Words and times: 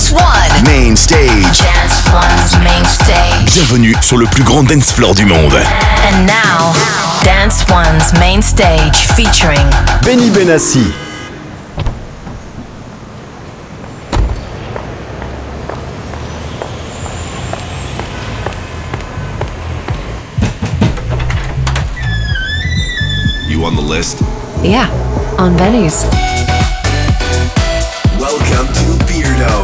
Dance 0.00 0.12
One 0.12 0.64
Main 0.64 0.96
Stage 0.96 1.58
Dance 1.60 2.02
One's 2.10 2.64
Main 2.64 2.84
Stage 2.86 3.52
Bienvenue 3.52 3.94
sur 4.00 4.16
le 4.16 4.24
plus 4.24 4.42
grand 4.42 4.62
dance 4.62 4.90
floor 4.92 5.14
du 5.14 5.26
monde 5.26 5.52
And 5.52 6.26
now 6.26 6.72
Dance 7.22 7.66
One's 7.68 8.10
Main 8.18 8.40
Stage 8.40 8.96
featuring 9.14 9.68
Benny 10.02 10.30
Benassi 10.30 10.90
You 23.46 23.66
on 23.66 23.76
the 23.76 23.82
list? 23.82 24.22
Yeah, 24.62 24.88
on 25.38 25.58
Benny's. 25.58 26.04
Welcome 28.18 28.72
to 28.72 29.04
Beardo. 29.04 29.59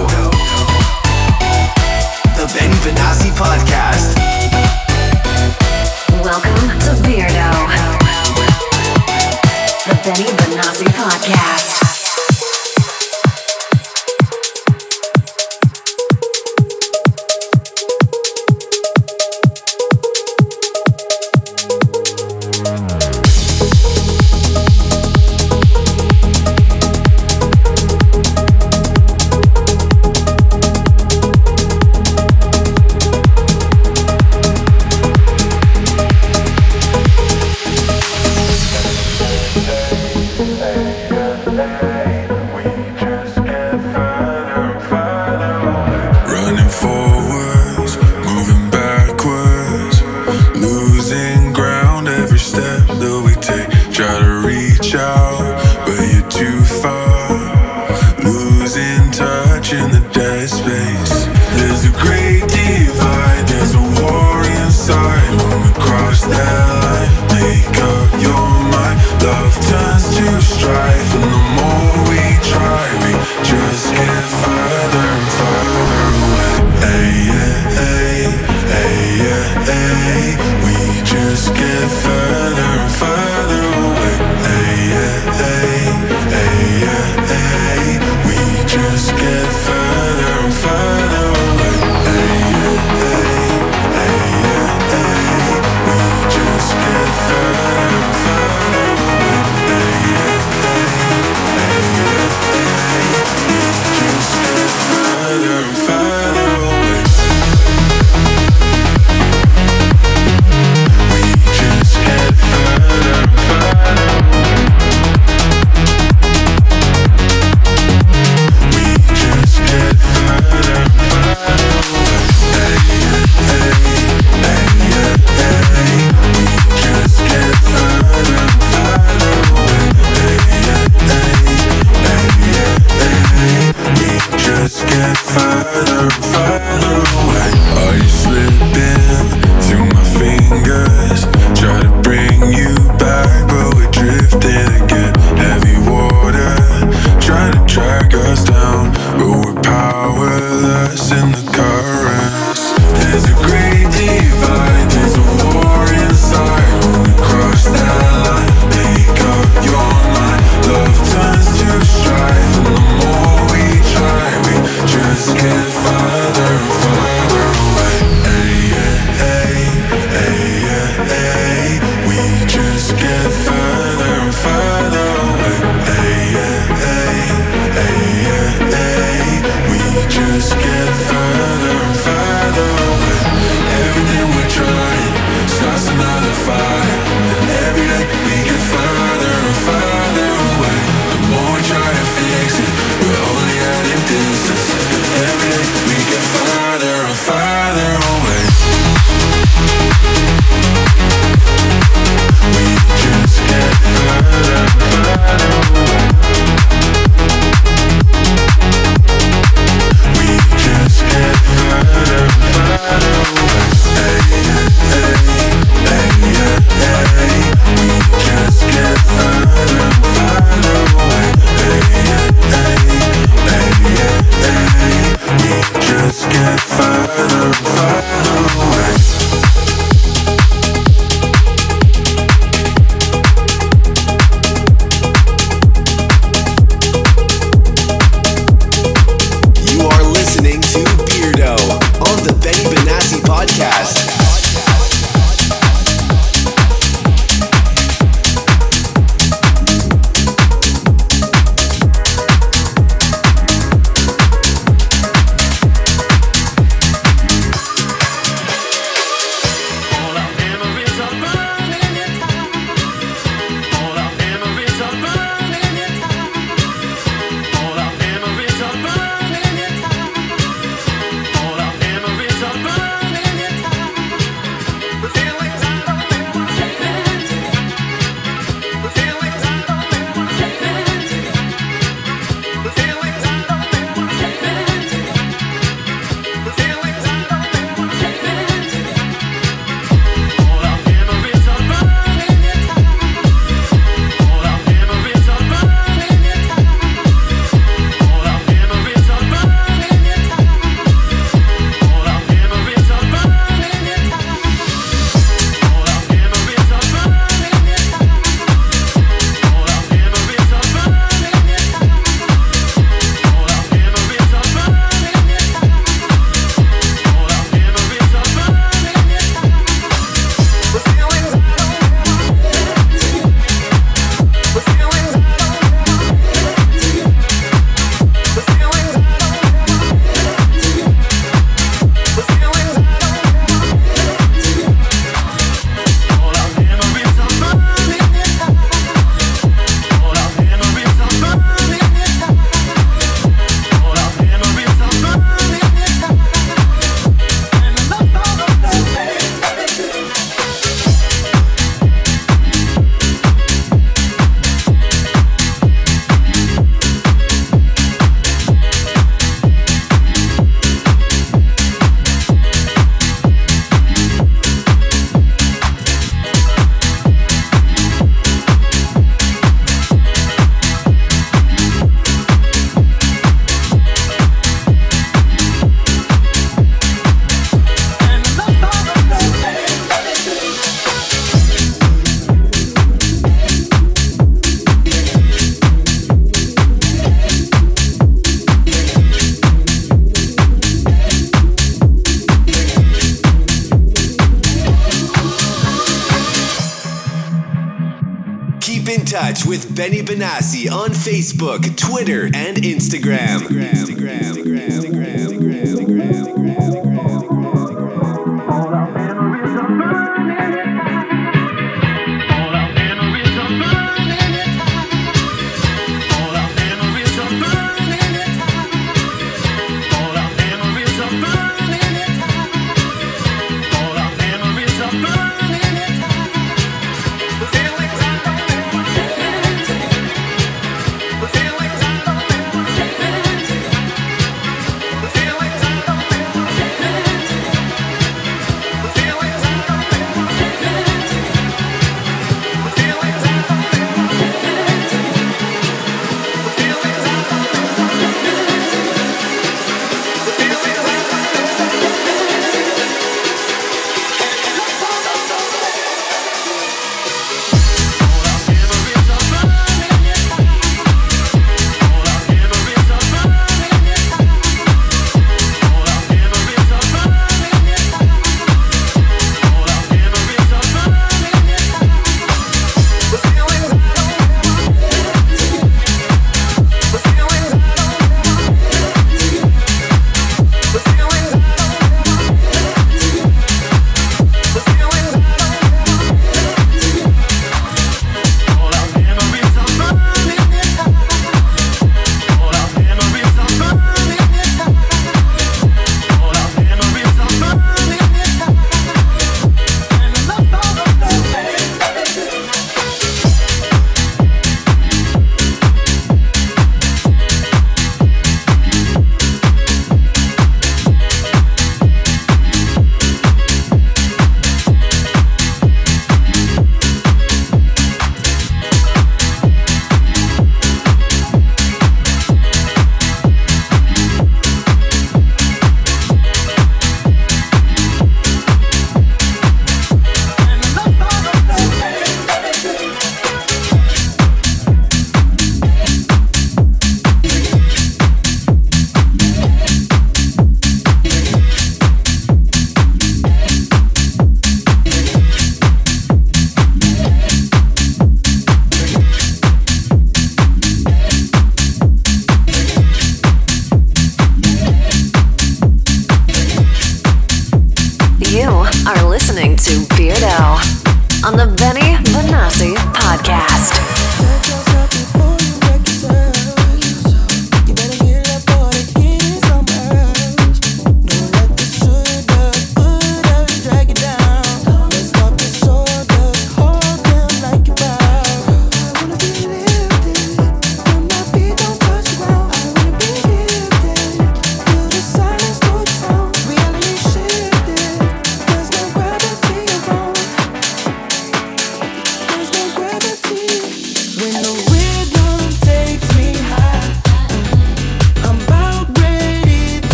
With 399.44 399.74
Benny 399.74 400.02
Benassi 400.02 400.70
on 400.70 400.90
Facebook, 400.90 401.76
Twitter, 401.76 402.26
and 402.26 402.56
Instagram. 402.56 403.40
Instagram. 403.40 404.45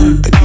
En 0.00 0.39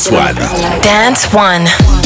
Dance 0.00 0.10
One. 0.10 0.34
Dance 0.80 1.34
One. 1.34 1.99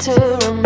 to. 0.00 0.59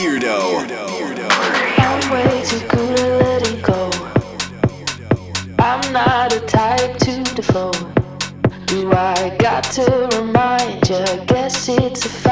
Beardo. 0.00 0.56
I'm 1.78 2.10
way 2.10 2.42
too 2.46 2.66
good 2.68 2.98
at 2.98 3.22
letting 3.22 3.60
go. 3.60 3.90
I'm 5.58 5.92
not 5.92 6.32
a 6.32 6.40
type 6.40 6.96
to 7.00 7.22
default. 7.34 7.76
Do 8.64 8.90
I 8.92 9.36
got 9.38 9.64
to 9.74 10.08
remind 10.16 10.88
you? 10.88 11.04
Guess 11.26 11.68
it's 11.68 12.06
a 12.06 12.08
fact. 12.08 12.29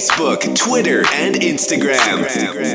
Facebook, 0.00 0.56
Twitter, 0.56 1.04
and 1.12 1.34
Instagram. 1.34 2.22
Give 2.34 2.69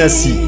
Benassi. 0.00 0.39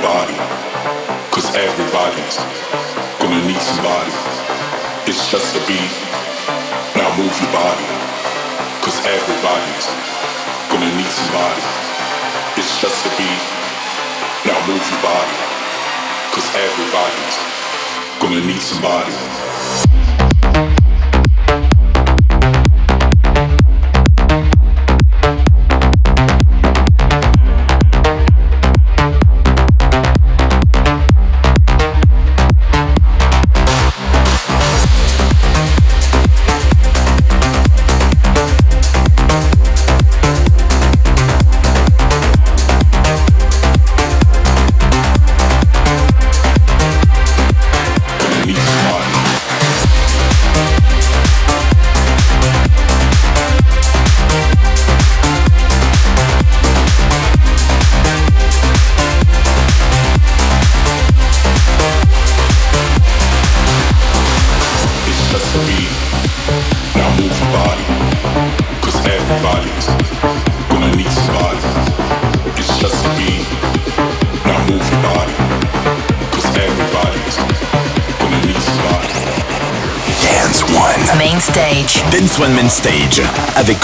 body, 0.00 0.38
cause 1.34 1.52
everybody's 1.52 2.36
gonna 3.20 3.42
need 3.44 3.60
somebody. 3.60 4.14
It's 5.04 5.28
just 5.28 5.56
a 5.56 5.60
beat, 5.68 5.92
now 6.96 7.10
move 7.18 7.34
your 7.36 7.52
body, 7.52 7.88
cause 8.80 8.96
everybody's 9.04 9.86
gonna 10.70 10.88
need 10.96 11.12
somebody. 11.12 11.64
It's 12.56 12.80
just 12.80 13.04
a 13.04 13.10
beat, 13.18 13.42
now 14.48 14.56
move 14.64 14.80
your 14.80 15.02
body, 15.02 15.36
cause 16.32 16.48
everybody's 16.56 17.36
gonna 18.20 18.46
need 18.46 18.62
somebody. 18.62 20.01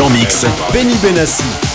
en 0.00 0.10
mix, 0.10 0.46
Benny 0.72 0.94
Benassi. 1.02 1.67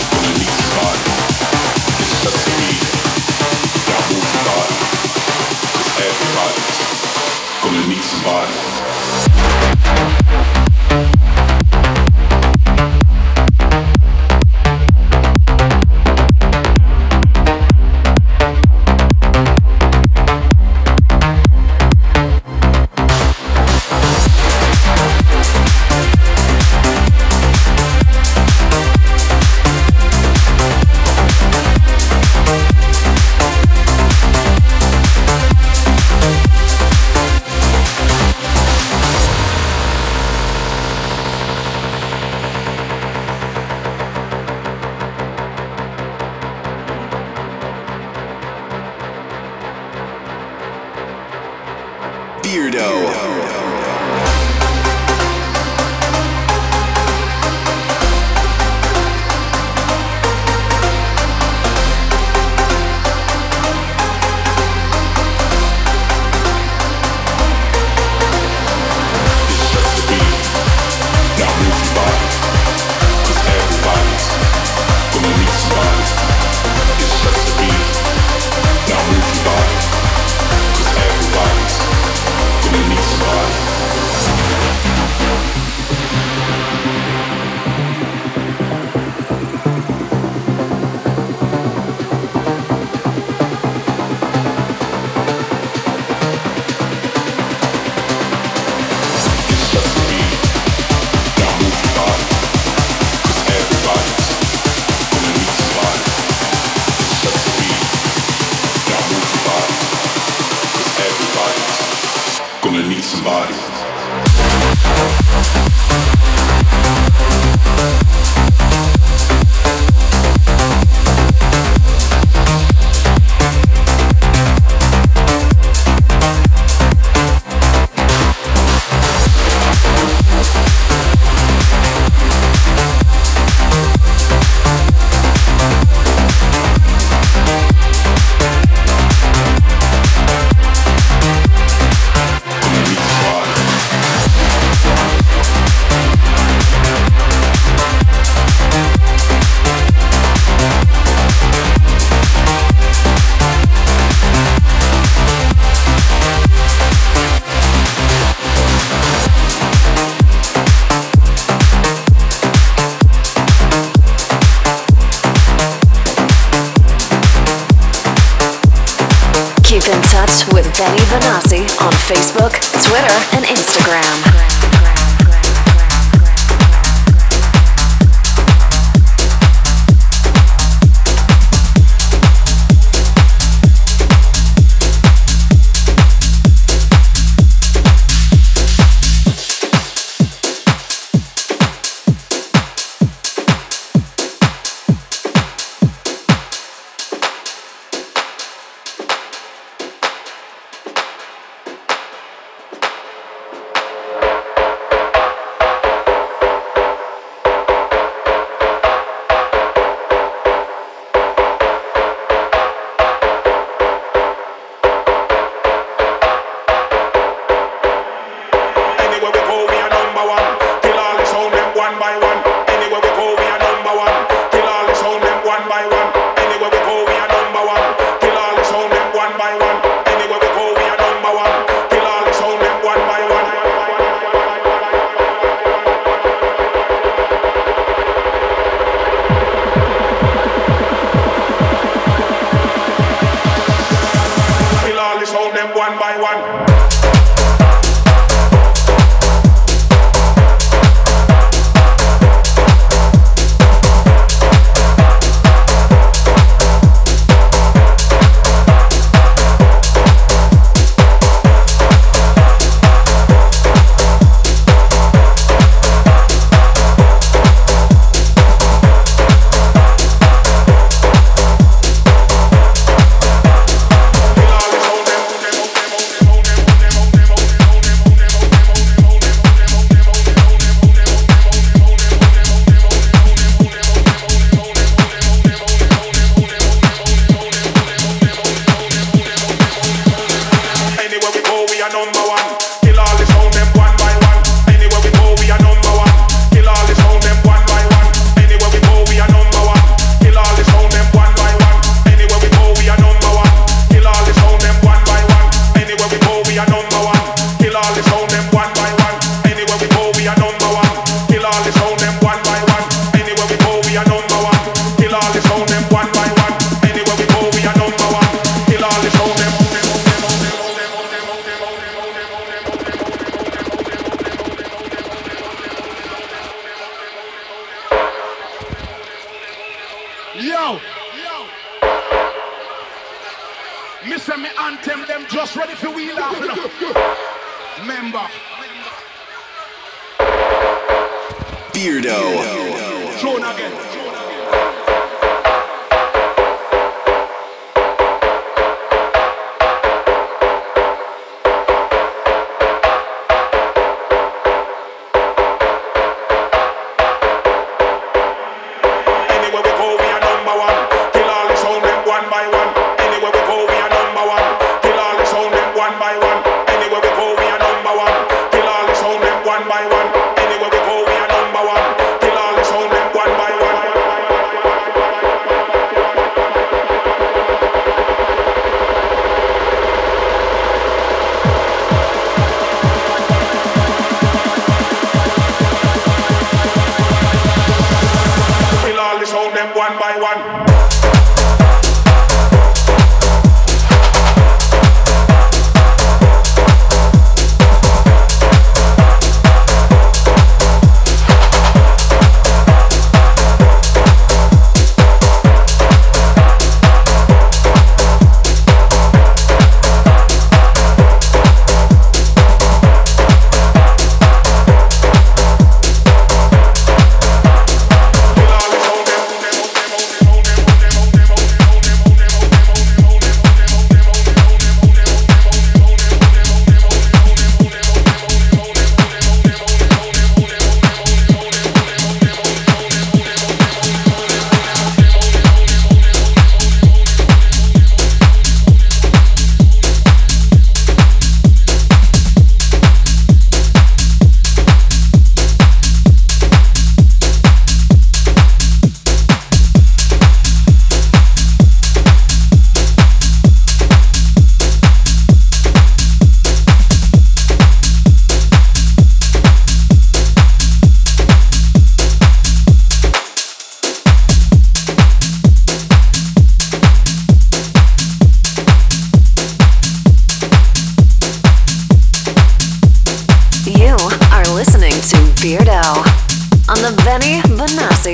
One 365.84 365.98
by 365.98 366.16
one. 366.16 366.53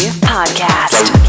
Podcast. 0.09 1.20